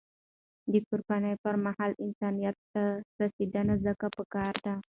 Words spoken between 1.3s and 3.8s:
پر مهال، انسانیت ته رسیدنه